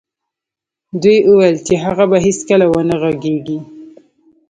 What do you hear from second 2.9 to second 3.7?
غږېږي